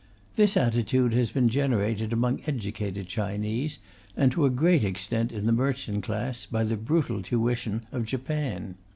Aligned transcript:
This 0.35 0.57
attitude 0.57 1.13
has 1.13 1.29
been 1.29 1.47
generated 1.47 2.11
among 2.11 2.41
educated 2.47 3.05
Chinese, 3.07 3.77
and 4.17 4.31
to 4.31 4.45
a 4.45 4.49
great 4.49 4.83
extent 4.83 5.31
in 5.31 5.45
the 5.45 5.51
merchant 5.51 6.01
class, 6.01 6.47
by 6.47 6.63
the 6.63 6.75
brutal 6.75 7.21
tuition 7.21 7.83
of 7.91 8.05
Japan. 8.05 8.77